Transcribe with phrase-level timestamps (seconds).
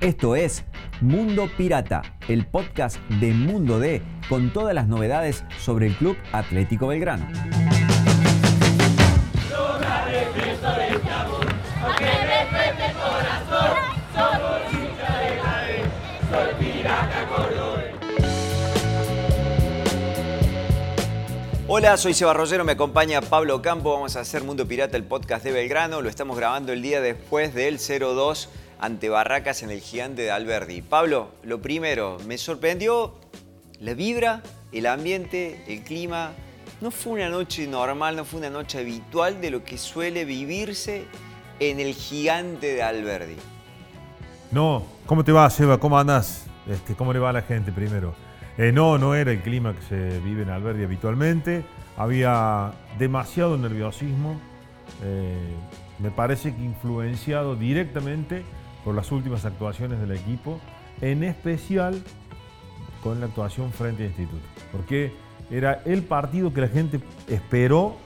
[0.00, 0.64] Esto es
[1.02, 6.86] Mundo Pirata, el podcast de Mundo D con todas las novedades sobre el Club Atlético
[6.86, 7.28] Belgrano.
[21.68, 23.92] Hola, soy Seba Rollero, me acompaña Pablo Campo.
[23.92, 26.00] Vamos a hacer Mundo Pirata, el podcast de Belgrano.
[26.00, 28.48] Lo estamos grabando el día después del 02
[28.80, 30.80] ante Barracas en el gigante de Alberdi.
[30.80, 33.14] Pablo, lo primero, me sorprendió
[33.78, 34.42] la vibra,
[34.72, 36.32] el ambiente, el clima.
[36.80, 41.04] No fue una noche normal, no fue una noche habitual de lo que suele vivirse
[41.58, 43.36] en el gigante de Alberdi.
[44.50, 45.78] No, ¿cómo te va, Seba?
[45.78, 46.46] ¿Cómo andas?
[46.66, 48.14] Este, ¿Cómo le va a la gente primero?
[48.56, 51.64] Eh, no, no era el clima que se vive en Alberdi habitualmente.
[51.98, 54.40] Había demasiado nerviosismo.
[55.04, 55.36] Eh,
[55.98, 58.42] me parece que influenciado directamente
[58.84, 60.60] por las últimas actuaciones del equipo,
[61.00, 62.02] en especial
[63.02, 64.42] con la actuación frente al instituto.
[64.72, 65.12] Porque
[65.50, 67.96] era el partido que la gente esperó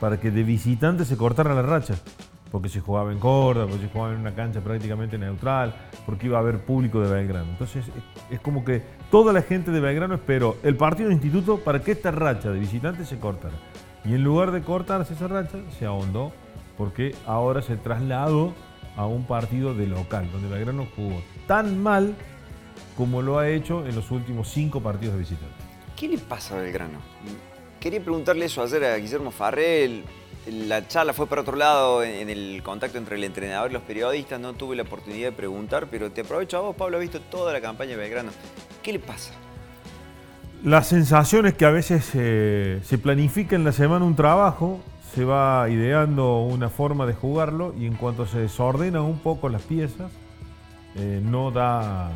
[0.00, 1.94] para que de visitante se cortara la racha.
[2.50, 5.74] Porque se jugaba en Córdoba, porque se jugaba en una cancha prácticamente neutral,
[6.06, 7.50] porque iba a haber público de Belgrano.
[7.50, 7.84] Entonces
[8.30, 11.92] es como que toda la gente de Belgrano esperó el partido de instituto para que
[11.92, 13.56] esta racha de visitante se cortara.
[14.04, 16.32] Y en lugar de cortarse esa racha, se ahondó
[16.78, 18.54] porque ahora se trasladó
[18.96, 22.14] a un partido de local, donde Belgrano jugó tan mal
[22.96, 25.54] como lo ha hecho en los últimos cinco partidos de visitante.
[25.94, 26.98] ¿Qué le pasa a Belgrano?
[27.80, 30.04] Quería preguntarle eso ayer a Guillermo Farrell.
[30.46, 34.40] La charla fue para otro lado en el contacto entre el entrenador y los periodistas.
[34.40, 36.96] No tuve la oportunidad de preguntar, pero te aprovecho a vos, Pablo.
[36.96, 38.30] ha visto toda la campaña de Belgrano.
[38.82, 39.32] ¿Qué le pasa?
[40.64, 44.80] La sensación es que a veces eh, se planifica en la semana un trabajo
[45.12, 49.62] se va ideando una forma de jugarlo y en cuanto se desordenan un poco las
[49.62, 50.10] piezas,
[50.96, 52.10] eh, no, da,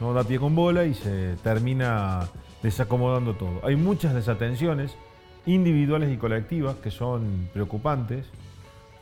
[0.00, 2.20] no da pie con bola y se termina
[2.62, 3.60] desacomodando todo.
[3.64, 4.96] Hay muchas desatenciones
[5.46, 8.26] individuales y colectivas que son preocupantes.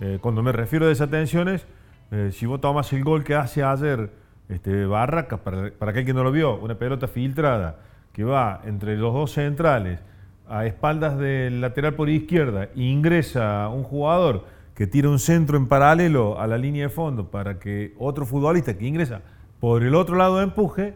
[0.01, 1.67] Eh, cuando me refiero a desatenciones,
[2.11, 4.11] eh, si vos tomas el gol que hace ayer
[4.49, 7.81] este, Barracas, para, para aquel que no lo vio, una pelota filtrada
[8.13, 10.01] que va entre los dos centrales,
[10.49, 14.45] a espaldas del lateral por izquierda ingresa un jugador
[14.75, 18.77] que tira un centro en paralelo a la línea de fondo para que otro futbolista
[18.77, 19.23] que ingresa
[19.61, 20.95] por el otro lado empuje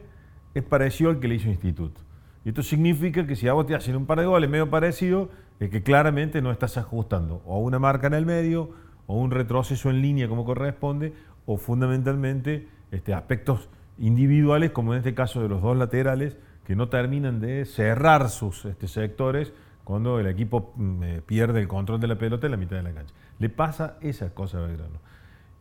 [0.55, 2.01] es parecido al que le hizo Instituto.
[2.45, 5.29] Y esto significa que si a vos te hacen un par de goles medio parecido,
[5.61, 8.71] es que claramente no estás ajustando o una marca en el medio
[9.07, 11.15] o un retroceso en línea como corresponde
[11.47, 16.37] o fundamentalmente este, aspectos individuales como en este caso de los dos laterales
[16.69, 21.67] que no terminan de cerrar sus este, sectores cuando el equipo mm, eh, pierde el
[21.67, 23.15] control de la pelota en la mitad de la cancha.
[23.39, 24.99] Le pasa esa cosa a Belgrano.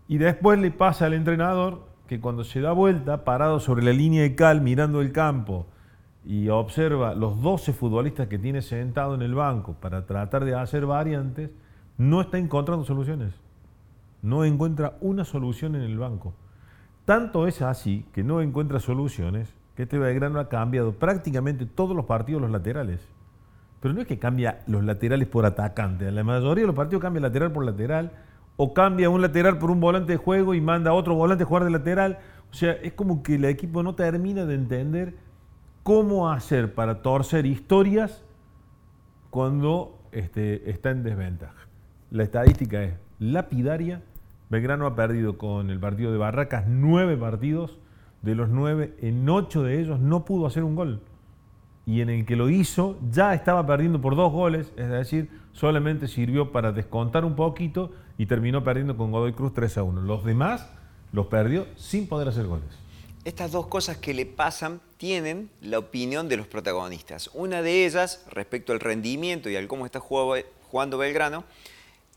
[0.09, 4.21] Y después le pasa al entrenador que cuando se da vuelta, parado sobre la línea
[4.23, 5.67] de cal, mirando el campo,
[6.25, 10.85] y observa los 12 futbolistas que tiene sentado en el banco para tratar de hacer
[10.85, 11.51] variantes,
[11.97, 13.33] no está encontrando soluciones.
[14.21, 16.33] No encuentra una solución en el banco.
[17.05, 22.05] Tanto es así que no encuentra soluciones que este Belgrano ha cambiado prácticamente todos los
[22.05, 22.99] partidos los laterales.
[23.79, 26.11] Pero no es que cambia los laterales por atacante.
[26.11, 28.11] La mayoría de los partidos cambia lateral por lateral
[28.55, 31.47] o cambia un lateral por un volante de juego y manda a otro volante a
[31.47, 32.17] jugar de lateral.
[32.49, 35.13] O sea, es como que el equipo no termina de entender
[35.83, 38.23] cómo hacer para torcer historias
[39.29, 41.67] cuando este, está en desventaja.
[42.09, 44.01] La estadística es lapidaria.
[44.49, 47.77] Belgrano ha perdido con el partido de Barracas nueve partidos
[48.27, 51.01] de los nueve, en ocho de ellos no pudo hacer un gol.
[51.85, 56.07] Y en el que lo hizo ya estaba perdiendo por dos goles, es decir, solamente
[56.09, 60.01] sirvió para descontar un poquito y terminó perdiendo con Godoy Cruz 3 a 1.
[60.01, 60.69] Los demás
[61.13, 62.67] los perdió sin poder hacer goles.
[63.23, 67.29] Estas dos cosas que le pasan tienen la opinión de los protagonistas.
[67.33, 71.45] Una de ellas, respecto al rendimiento y al cómo está jugando Belgrano,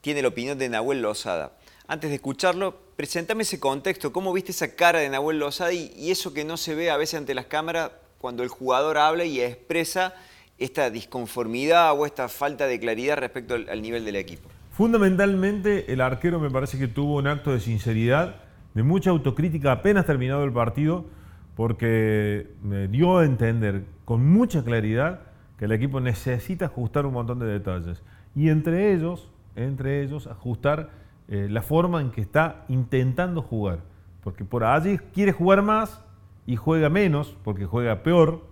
[0.01, 1.53] tiene la opinión de Nahuel Lozada.
[1.91, 6.33] Antes de escucharlo, presentame ese contexto, cómo viste esa cara de Nahuel Lozada y, eso
[6.33, 10.15] que no se ve a veces ante las cámaras cuando el jugador habla y expresa
[10.57, 14.49] esta disconformidad o esta falta de claridad respecto al, nivel del equipo.
[14.71, 18.37] Fundamentalmente el arquero me parece que tuvo un acto de sinceridad,
[18.75, 21.07] de mucha autocrítica apenas terminado el partido,
[21.57, 25.23] porque me dio a entender con mucha claridad
[25.59, 28.01] que el equipo necesita ajustar un montón de detalles.
[28.37, 31.01] Y entre ellos, entre ellos, ajustar
[31.31, 33.79] eh, la forma en que está intentando jugar.
[34.23, 36.05] Porque por allí quiere jugar más
[36.45, 38.43] y juega menos, porque juega peor.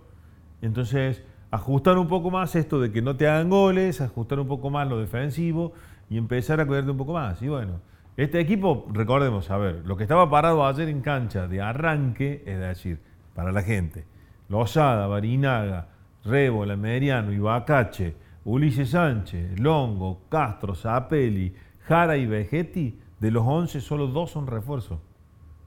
[0.61, 4.69] Entonces, ajustar un poco más esto de que no te hagan goles, ajustar un poco
[4.69, 5.73] más lo defensivo
[6.09, 7.41] y empezar a cuidarte un poco más.
[7.41, 7.81] Y bueno,
[8.17, 12.59] Este equipo, recordemos, a ver, lo que estaba parado ayer en cancha de arranque, es
[12.59, 12.99] decir,
[13.33, 14.05] para la gente,
[14.49, 15.87] Lozada, Barinaga,
[16.25, 21.53] Rébola, Meriano, Ibacache, Ulises Sánchez, Longo, Castro, Zapelli,
[21.89, 24.99] Jara y Vegetti, de los 11 solo dos son refuerzos.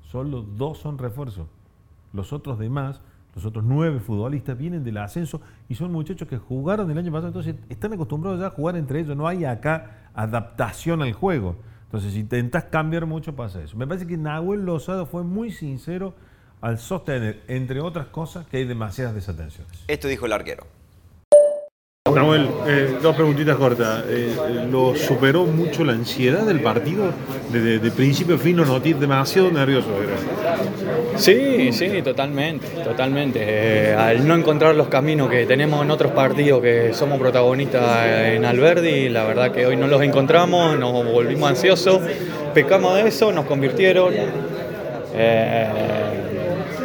[0.03, 1.49] Solo dos son refuerzos.
[2.13, 3.01] Los otros demás,
[3.35, 7.27] los otros nueve futbolistas vienen del ascenso y son muchachos que jugaron el año pasado,
[7.27, 11.57] entonces están acostumbrados ya a jugar entre ellos, no hay acá adaptación al juego.
[11.87, 13.77] Entonces, si intentas cambiar mucho, pasa eso.
[13.77, 16.15] Me parece que Nahuel Lozado fue muy sincero
[16.61, 19.85] al sostener, entre otras cosas, que hay demasiadas desatenciones.
[19.89, 20.69] Esto dijo el arquero.
[22.15, 24.05] Samuel, eh, dos preguntitas cortas.
[24.09, 24.35] Eh,
[24.71, 27.05] ¿Lo superó mucho la ansiedad del partido?
[27.51, 29.89] De, de principio a fin, no noté demasiado nervioso.
[31.17, 33.41] Sí, sí, totalmente, totalmente.
[33.43, 38.45] Eh, al no encontrar los caminos que tenemos en otros partidos que somos protagonistas en
[38.45, 42.01] Alberdi, la verdad que hoy no los encontramos, nos volvimos ansiosos,
[42.55, 44.15] pecamos de eso, nos convirtieron.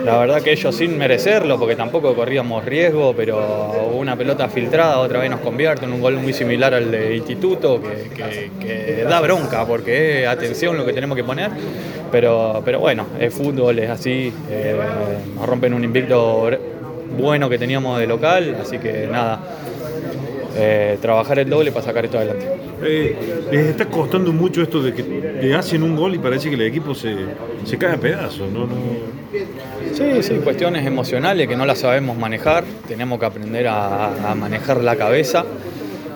[0.08, 5.20] La verdad que ellos sin merecerlo, porque tampoco corríamos riesgo, pero una pelota filtrada otra
[5.20, 10.24] vez nos convierte en un gol muy similar al de Instituto, que, da bronca, porque
[10.24, 11.52] es atención lo que tenemos que poner.
[12.10, 14.80] Pero, pero bueno, es fútbol, es así, eh,
[15.36, 16.52] nos rompen un invicto
[17.18, 19.42] bueno que teníamos de local, así que nada,
[20.60, 22.48] eh, trabajar el doble para sacar esto adelante.
[22.84, 23.16] Eh,
[23.52, 26.62] les está costando mucho esto de que le hacen un gol y parece que el
[26.62, 27.16] equipo se,
[27.78, 28.68] cae a pedazos, ¿no?
[29.94, 34.96] Sí, sí, cuestiones emocionales que no las sabemos manejar, tenemos que aprender a, manejar la
[34.96, 35.46] cabeza.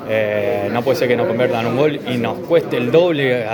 [0.10, 3.46] Eh, no puede ser que nos conviertan un gol y nos cueste el doble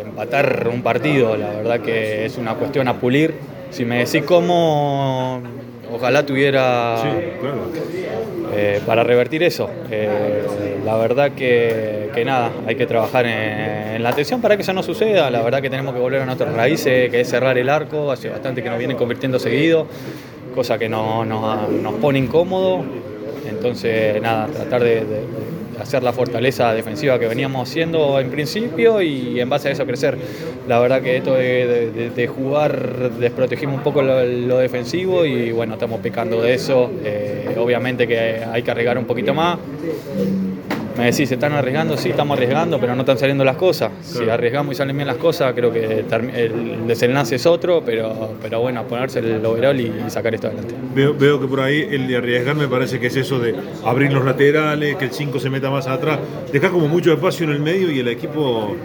[0.00, 3.34] empatar un partido, la verdad que es una cuestión a pulir.
[3.70, 5.42] Si me decís cómo,
[5.94, 7.02] ojalá tuviera
[8.54, 9.68] eh, para revertir eso.
[9.90, 10.44] Eh,
[10.84, 15.30] la verdad que, nada, hay que trabajar en, la atención para que eso no suceda.
[15.30, 18.10] La verdad que tenemos que volver a nuestras raíces, que es cerrar el arco.
[18.12, 19.86] Hace bastante que nos vienen convirtiendo seguido,
[20.54, 22.84] cosa que no, nos pone incómodo.
[23.48, 25.04] Entonces, nada, tratar de
[25.84, 30.18] hacer la fortaleza defensiva que veníamos haciendo en principio y en base a eso crecer.
[30.66, 36.42] La verdad que esto de, jugar desprotegimos un poco lo, defensivo y bueno, estamos pecando
[36.42, 36.90] de eso.
[37.04, 39.58] Eh, obviamente que hay que arriesgar un poquito más.
[40.96, 41.96] Me decís, ¿se están arriesgando?
[41.96, 43.90] Sí, estamos arriesgando, pero no están saliendo las cosas.
[44.02, 48.60] Si arriesgamos y salen bien las cosas, creo que el desenlace es otro, pero, pero
[48.60, 50.74] bueno, ponerse el overall y, sacar esto adelante.
[50.94, 53.54] Veo, que por ahí el de arriesgar me parece que es eso de
[53.84, 56.20] abrir los laterales, que el 5 se meta más atrás,
[56.52, 58.76] dejar como mucho espacio en el medio y el equipo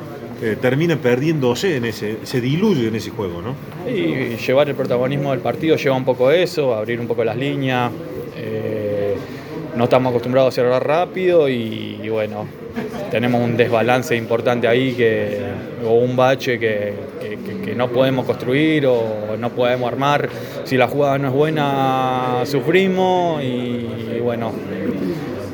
[0.41, 3.55] eh, termina perdiéndose en ese, se diluye en ese juego, ¿no?
[3.87, 7.91] Y llevar el protagonismo del partido lleva un poco eso, abrir un poco las líneas.
[8.35, 8.78] Eh,
[9.79, 12.45] no estamos acostumbrados a cerrar rápido y, bueno,
[13.11, 15.39] tenemos un desbalance importante ahí que,
[15.87, 17.07] o un bache que,
[17.77, 20.27] no podemos construir o no podemos armar.
[20.65, 24.51] Si la jugada no es buena, sufrimos y, bueno,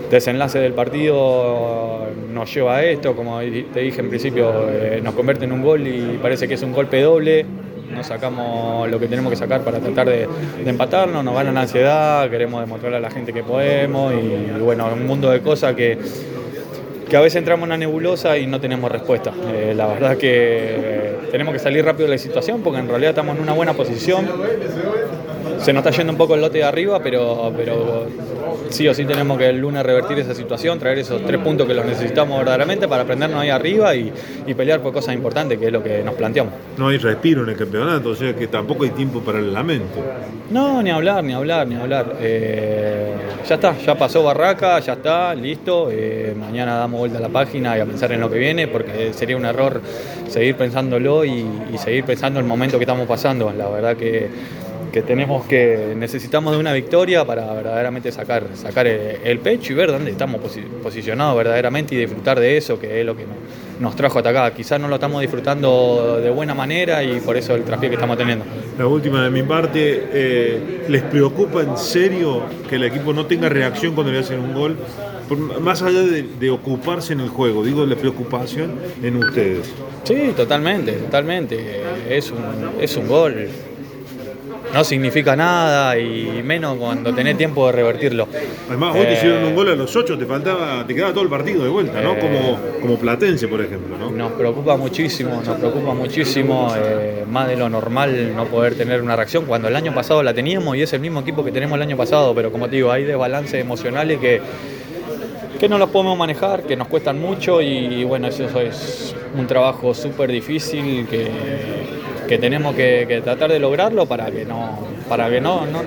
[0.10, 5.46] desenlace del partido nos lleva a esto, como te dije en principio, eh, nos convierte
[5.46, 7.46] en un gol y parece que es un golpe doble
[7.92, 10.28] nos sacamos lo que tenemos que sacar para tratar de,
[10.66, 15.06] empatarnos, nos gana la ansiedad, queremos demostrarle a la gente que podemos y, bueno, un
[15.06, 15.98] mundo de cosas que,
[17.10, 19.32] que a veces entramos en una nebulosa y no tenemos respuesta.
[19.54, 23.36] Eh, la verdad que tenemos que salir rápido de la situación porque en realidad estamos
[23.36, 24.26] en una buena posición.
[25.60, 28.08] Se nos está yendo un poco el lote de arriba, pero, pero
[28.70, 31.74] sí o sí tenemos que el lunes revertir esa situación, traer esos tres puntos que
[31.74, 34.12] los necesitamos verdaderamente para prendernos ahí arriba y,
[34.56, 36.54] pelear por cosas importantes, que es lo que nos planteamos.
[36.78, 40.02] No hay respiro en el campeonato, o sea que tampoco hay tiempo para el lamento.
[40.50, 42.16] No, ni hablar, ni hablar, ni hablar.
[42.22, 43.14] Eh,
[43.48, 45.90] ya está, ya pasó Barraca, ya está, listo.
[45.92, 49.12] Eh, mañana damos vuelta a la página y a pensar en lo que viene, porque
[49.14, 49.82] sería un error
[50.30, 53.52] seguir pensándolo y, y seguir pensando el momento que estamos pasando.
[53.52, 54.30] La verdad que
[54.96, 59.92] que tenemos que necesitamos de una victoria para verdaderamente sacar, sacar el, pecho y ver
[59.92, 60.40] dónde estamos
[60.82, 63.26] posicionados verdaderamente y disfrutar de eso, que es lo que
[63.78, 64.54] nos, trajo hasta acá.
[64.54, 68.18] Quizás no lo estamos disfrutando de buena manera y por eso el traspié que estamos
[68.18, 68.46] teniendo.
[68.80, 73.50] La última de mi parte, eh, ¿les preocupa en serio que el equipo no tenga
[73.50, 74.78] reacción cuando le hacen un gol?
[75.60, 79.74] más allá de, ocuparse en el juego, digo la preocupación en ustedes.
[80.04, 81.82] Sí, totalmente, totalmente.
[82.08, 82.40] Es un,
[82.80, 83.50] es un gol
[84.76, 88.28] no significa nada y menos cuando tenés tiempo de revertirlo.
[88.68, 91.30] Además, vos te hicieron un gol a los ocho, te faltaba, te quedaba todo el
[91.30, 92.20] partido de vuelta, ¿no?
[92.20, 94.12] Como, como Platense, por ejemplo, ¿no?
[94.12, 99.16] Nos preocupa muchísimo, nos preocupa muchísimo, eh, más de lo normal no poder tener una
[99.16, 101.82] reacción cuando el año pasado la teníamos y es el mismo equipo que tenemos el
[101.82, 104.42] año pasado, pero como te digo, hay desbalances emocionales que
[105.58, 109.94] que no los podemos manejar, que nos cuestan mucho y, bueno, eso es un trabajo
[109.94, 111.32] súper difícil que,
[112.28, 115.82] que tenemos que, tratar de lograrlo para que no, para que no, no,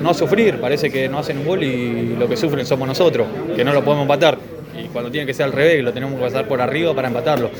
[0.00, 0.60] no, sufrir.
[0.60, 3.84] Parece que no hacen un gol y lo que sufren somos nosotros, que no lo
[3.84, 4.38] podemos empatar.
[4.78, 7.50] Y cuando tiene que ser al revés, lo tenemos que pasar por arriba para empatarlo.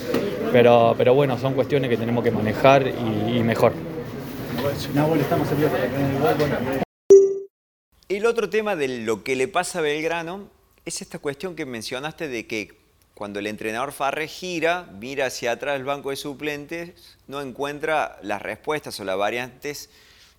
[0.50, 3.72] Pero, pero bueno, son cuestiones que tenemos que manejar y, y mejor.
[8.08, 10.48] El otro tema de lo que le pasa a Belgrano
[10.84, 12.81] es esta cuestión que mencionaste de que
[13.14, 18.42] cuando el entrenador Farre gira, mira hacia atrás del banco de suplentes, no encuentra las
[18.42, 19.90] respuestas o las variantes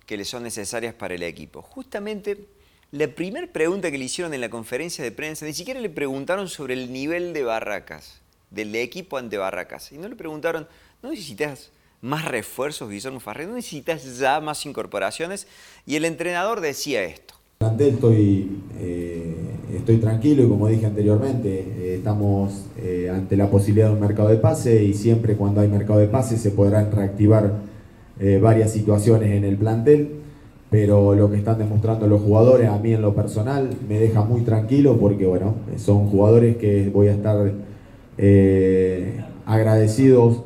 [0.06, 1.62] que le son necesarias para el equipo.
[1.62, 2.46] Justamente
[2.94, 6.48] la primera pregunta que le hicieron en la conferencia de prensa, ni siquiera le preguntaron
[6.48, 9.90] sobre el nivel de Barracas, del equipo ante Barracas.
[9.90, 10.68] Y no le preguntaron,
[11.02, 13.46] ¿no necesitas más refuerzos, Guillermo Farre?
[13.46, 15.48] ¿No necesitas ya más incorporaciones?
[15.86, 17.34] Y el entrenador decía esto.
[18.78, 19.33] Eh,
[19.76, 24.28] estoy tranquilo y como dije anteriormente, eh, estamos eh, ante la posibilidad de un mercado
[24.28, 27.52] de pase y siempre cuando hay mercado de pase se podrán reactivar
[28.20, 30.08] eh, varias situaciones en el plantel,
[30.70, 34.42] pero lo que están demostrando los jugadores a mí en lo personal me deja muy
[34.42, 37.52] tranquilo porque bueno, son jugadores que voy a estar
[39.46, 40.42] agradecidos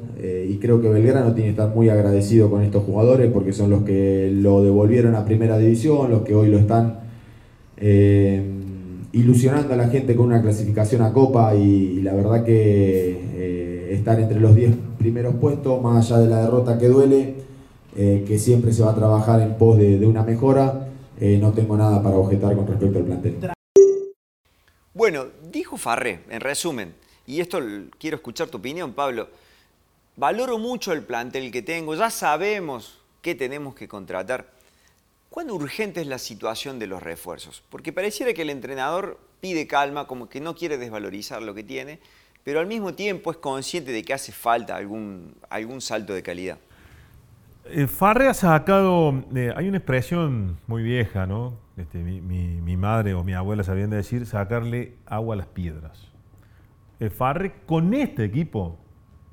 [0.49, 3.85] y creo que Belgrano tiene que estar muy agradecido con estos jugadores porque son los
[3.85, 7.01] que lo devolvieron a primera división, los que hoy lo están
[9.13, 14.21] ilusionando a la gente con una clasificación a Copa y, la verdad que eh, estar
[14.21, 17.35] entre los 10 primeros puestos, más allá de la derrota que duele,
[17.97, 20.89] eh, que siempre se va a trabajar en pos de, una mejora,
[21.21, 23.53] eh, no tengo nada para objetar con respecto al plantel.
[24.93, 26.95] Bueno, dijo Farré, en resumen,
[27.27, 27.61] y esto
[27.99, 29.29] quiero escuchar tu opinión, Pablo.
[30.17, 34.58] Valoro mucho el plantel que tengo, ya sabemos qué tenemos que contratar
[35.31, 37.63] ¿Cuán urgente es la situación de los refuerzos?
[37.69, 42.01] Porque pareciera que el entrenador pide calma, como que no quiere desvalorizar lo que tiene,
[42.45, 46.59] pero al mismo tiempo es consciente de que hace falta algún, algún salto de calidad.
[47.67, 51.53] Eh, Farre ha sacado, eh, hay una expresión muy vieja, ¿no?
[51.77, 56.11] Este, mi, madre o mi abuela sabían decir sacarle agua a las piedras.
[57.01, 58.79] Eh, Farre con este equipo,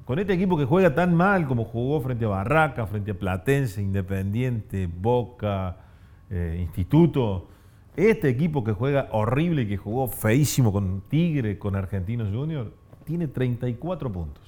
[0.04, 3.82] con este equipo que juega tan mal como jugó frente a Barraca, frente a Platense,
[3.82, 5.85] Independiente, Boca,
[6.30, 7.48] eh, instituto.
[7.96, 12.74] Este equipo que juega horrible y que jugó feísimo con Tigre, con Argentinos Junior,
[13.06, 14.44] tiene 34 puntos.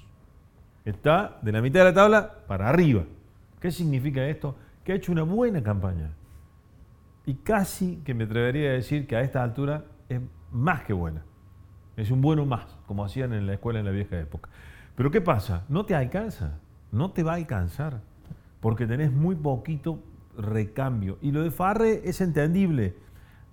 [0.83, 3.03] Está de la mitad de la tabla para arriba.
[3.59, 4.55] ¿Qué significa esto?
[4.83, 6.11] Que ha hecho una buena campaña.
[7.25, 11.23] Y casi que me atrevería a decir que a esta altura es más que buena.
[11.97, 14.49] Es un bueno más, como hacían en la escuela en la vieja época.
[14.95, 15.65] Pero ¿qué pasa?
[15.67, 16.59] No te alcanza,
[16.91, 18.01] no te va a alcanzar,
[18.61, 19.99] porque tenés muy poquito
[20.37, 21.17] recambio.
[21.21, 22.93] Y lo de Farre es entendible.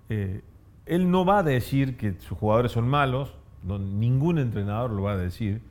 [0.09, 0.41] Eh,
[0.85, 5.17] él no va a decir que sus jugadores son malos, ningún entrenador lo va a
[5.17, 5.61] decir.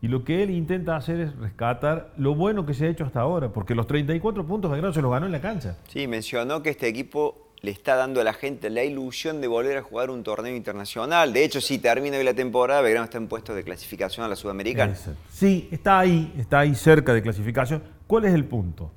[0.00, 3.20] Y lo que él intenta hacer es rescatar lo bueno que se ha hecho hasta
[3.20, 5.76] ahora, porque los 34 puntos Belgrano se los ganó en la cancha.
[5.88, 9.76] Sí, mencionó que este equipo le está dando a la gente la ilusión de volver
[9.76, 11.32] a jugar un torneo internacional.
[11.32, 14.34] De hecho, si termina hoy la temporada, Belgrano está en puesto de clasificación a la
[14.34, 14.96] Sudamericana.
[15.28, 17.82] Sí, está ahí, está ahí cerca de clasificación.
[18.08, 18.90] ¿Cuál es el punto?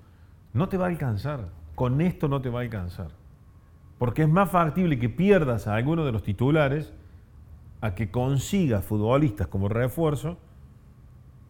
[0.55, 1.49] no te va a alcanzar.
[1.75, 3.09] Con esto no te va a alcanzar.
[3.97, 6.93] Porque es más factible que pierdas a alguno de los titulares
[7.81, 10.37] a que consigas futbolistas como refuerzo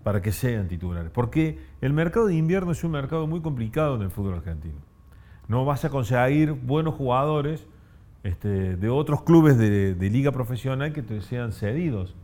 [0.04, 1.12] para que sean titulares.
[1.12, 4.76] Porque el mercado de invierno es un mercado muy complicado en el fútbol argentino.
[5.48, 7.68] No vas a conseguir buenos jugadores
[8.24, 12.16] este, de otros clubes de, liga profesional que te sean cedidos.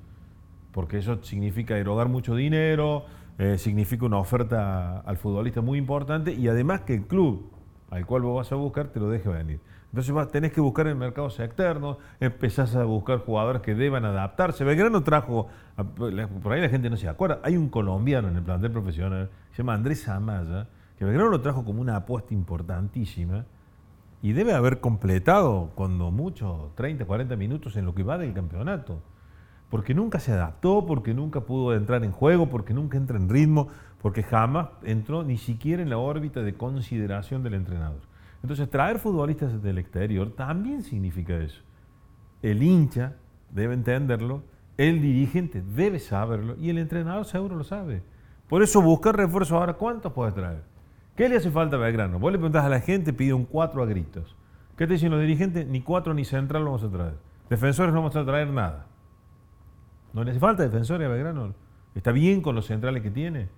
[0.71, 3.05] Porque eso significa erogar mucho dinero,
[3.37, 7.50] eh, significa una oferta al futbolista muy importante y además que el club
[7.91, 9.59] al cual vos vas a buscar te lo deje venir.
[9.91, 14.63] Entonces vas, tenés que buscar en mercados externos, empezás a buscar jugadores que deban adaptarse.
[14.63, 15.49] Belgrano trajo,
[16.41, 19.57] por ahí la gente no se acuerda, hay un colombiano en el plantel profesional, se
[19.57, 20.67] llama Andrés Amaya,
[20.97, 23.45] que Belgrano lo trajo como una apuesta importantísima
[24.21, 29.01] y debe haber completado cuando mucho 30, 40 minutos en lo que va del campeonato
[29.71, 33.69] porque nunca se adaptó, porque nunca pudo entrar en juego, porque nunca entra en ritmo,
[34.01, 38.01] porque jamás entró ni siquiera en la órbita de consideración del entrenador.
[38.43, 41.61] Entonces, traer futbolistas del exterior también significa eso.
[42.41, 43.13] El hincha
[43.49, 44.43] debe entenderlo,
[44.77, 48.03] el dirigente debe saberlo y el entrenador seguro lo sabe.
[48.49, 50.63] Por eso buscar refuerzos ahora, ¿cuántos puedes traer?
[51.15, 52.19] ¿Qué le hace falta a Belgrano?
[52.19, 54.35] Vos le preguntás a la gente, pide un cuatro a gritos.
[54.75, 55.65] ¿Qué te dicen los dirigentes?
[55.65, 57.13] Ni cuatro ni central lo vamos a traer.
[57.49, 58.90] Defensores no vamos a traer nada.
[60.13, 61.53] No le hace falta defensores a Belgrano.
[61.95, 63.49] Está bien con los centrales que tiene.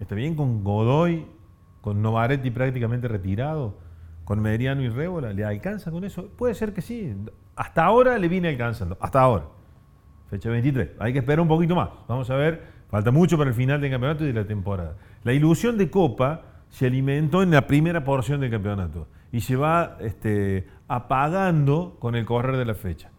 [0.00, 1.26] Está bien con Godoy,
[1.80, 3.74] con Novaretti prácticamente retirado,
[4.24, 5.32] con Mediano y Rébola.
[5.32, 6.28] ¿Le alcanza con eso?
[6.36, 7.14] Puede ser que sí.
[7.56, 9.46] hasta ahora le viene alcanzando, hasta ahora.
[10.30, 10.90] Fecha 23.
[10.98, 11.88] Hay que esperar un poquito más.
[12.06, 14.96] Vamos a ver, falta mucho para el final del campeonato y de la temporada.
[15.24, 19.96] La ilusión de Copa se alimentó en la primera porción del campeonato y se va
[20.00, 23.10] este, apagando con el correr de la fecha.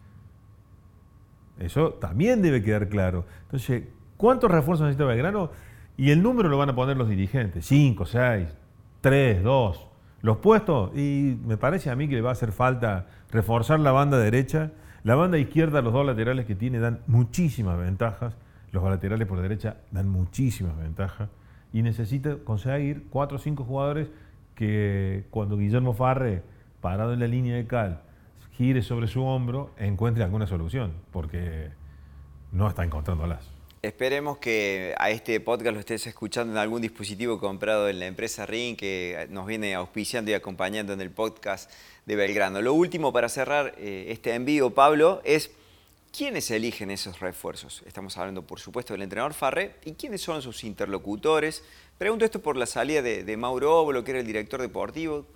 [1.60, 3.26] Eso también debe quedar claro.
[3.42, 3.84] Entonces,
[4.16, 5.50] ¿cuántos refuerzos necesita Belgrano?
[5.96, 7.66] Y el número lo van a poner los dirigentes.
[7.66, 8.48] Cinco, seis,
[9.00, 9.86] tres, dos.
[10.22, 13.92] Los puestos, y me parece a mí que le va a hacer falta reforzar la
[13.92, 14.72] banda derecha.
[15.02, 18.34] La banda izquierda, los dos laterales que tiene dan muchísimas ventajas.
[18.72, 21.28] Los laterales por derecha dan muchísimas ventajas.
[21.72, 24.08] Y necesita conseguir cuatro o cinco jugadores
[24.54, 26.42] que cuando Guillermo Farre,
[26.80, 28.02] parado en la línea de cal,
[28.56, 31.70] gire sobre su hombro, encuentre alguna solución, porque
[32.52, 33.48] no está encontrándolas.
[33.82, 38.44] Esperemos que a este podcast lo estés escuchando en algún dispositivo comprado en la empresa
[38.44, 41.70] Ring que nos viene auspiciando y acompañando en el podcast
[42.04, 42.60] de Belgrano.
[42.60, 45.50] Lo último para cerrar eh, este envío, Pablo, es
[46.16, 47.82] quiénes eligen esos refuerzos.
[47.86, 51.64] Estamos hablando, por supuesto, del entrenador Farré y quiénes son sus interlocutores.
[51.98, 55.26] Pregunto esto por la salida de, Mauro Óbolo, que era el director deportivo.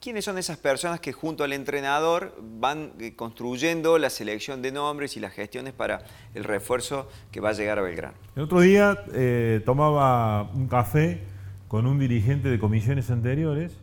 [0.00, 5.16] ¿Quiénes son esas personas que junto al entrenador van eh, construyendo la selección de nombres
[5.16, 8.14] y las gestiones para el refuerzo que va a llegar a Belgrano?
[8.36, 11.22] El otro día eh, tomaba un café
[11.68, 13.78] con un dirigente de comisiones anteriores,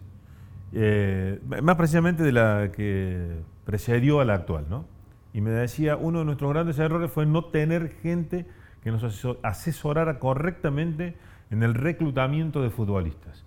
[0.74, 4.86] eh, más precisamente de la que precedió a la actual, ¿no?
[5.34, 8.46] Y me decía, uno de nuestros grandes errores fue no tener gente
[8.84, 9.04] que nos
[9.44, 11.16] asesorara correctamente
[11.52, 13.44] en el reclutamiento de futbolistas.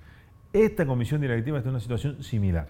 [0.55, 2.69] Esta comisión directiva está en una situación similar.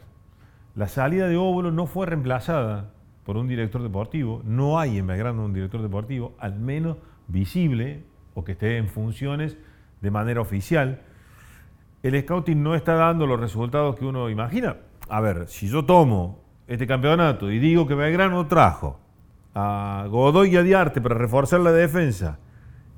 [0.74, 2.94] La salida de Óvulo no fue reemplazada
[3.26, 6.96] por un director deportivo, no hay en Belgrano un director deportivo, al menos
[7.28, 9.58] visible o que esté en funciones
[10.00, 11.02] de manera oficial.
[12.02, 14.78] El scouting no está dando los resultados que uno imagina.
[15.10, 18.98] A ver, si yo tomo este campeonato y digo que Belgrano trajo
[19.54, 22.38] a Godoy y a Diarte para reforzar la defensa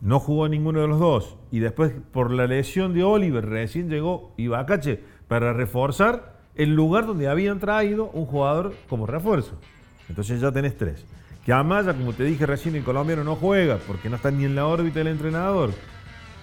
[0.01, 1.37] no jugó ninguno de los dos.
[1.51, 7.29] Y después, por la lesión de Oliver, recién llegó Ibacache para reforzar el lugar donde
[7.29, 9.59] habían traído un jugador como refuerzo.
[10.09, 11.05] Entonces ya tenés tres.
[11.45, 14.57] Que Amaya, como te dije recién, el colombiano no juega porque no está ni en
[14.57, 15.71] la órbita del entrenador.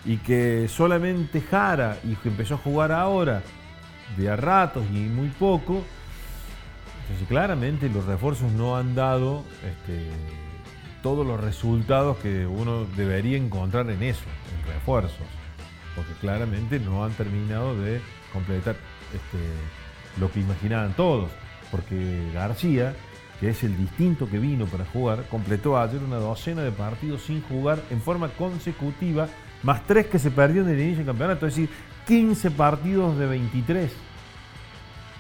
[0.06, 3.42] Y que solamente Jara, y que empezó a jugar ahora,
[4.18, 5.84] de a ratos y muy poco.
[7.02, 10.10] Entonces claramente los refuerzos no han dado este,
[11.04, 14.24] todos los resultados que uno debería encontrar en eso,
[14.58, 15.28] en refuerzos,
[15.96, 18.76] porque claramente no han terminado de completar
[19.14, 19.38] este,
[20.20, 21.30] lo que imaginaban todos,
[21.70, 22.96] porque García,
[23.40, 27.42] que es el distinto que vino para jugar, completó ayer una docena de partidos sin
[27.44, 29.28] jugar en forma consecutiva,
[29.62, 31.70] más tres que se perdió en el inicio del campeonato, es decir,
[32.08, 33.92] 15 partidos de 23.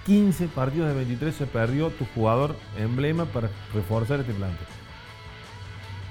[0.06, 4.83] 15 partidos de 23 se perdió tu jugador emblema para reforzar este plantel.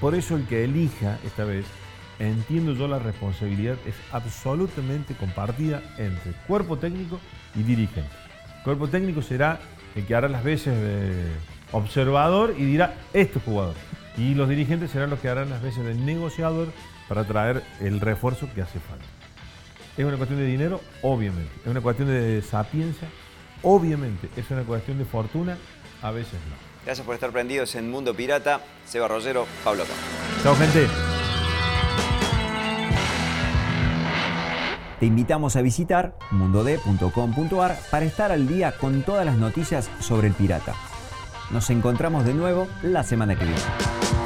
[0.02, 1.64] Por eso el que elija esta vez,
[2.18, 7.20] entiendo yo la responsabilidad, es absolutamente compartida entre cuerpo técnico
[7.54, 8.10] y dirigente.
[8.64, 9.60] Cuerpo técnico será
[9.94, 11.28] el que hará las veces de
[11.70, 13.76] observador y dirá, este jugador.
[14.16, 16.72] Y los dirigentes serán los que harán las veces de negociador
[17.08, 19.04] para traer el refuerzo que hace falta.
[19.96, 20.80] ¿Es una cuestión de dinero?
[21.02, 21.52] Obviamente.
[21.62, 23.06] ¿Es una cuestión de sapiencia?
[23.62, 24.28] Obviamente.
[24.36, 25.56] ¿Es una cuestión de fortuna?
[26.02, 26.71] A veces no.
[26.84, 28.60] Gracias por estar prendidos en Mundo Pirata.
[28.86, 29.92] Seba Rollero, Pablo Acá.
[30.42, 30.88] Chao, gente.
[34.98, 40.34] Te invitamos a visitar mundod.com.ar para estar al día con todas las noticias sobre el
[40.34, 40.76] pirata.
[41.50, 44.21] Nos encontramos de nuevo la semana que viene.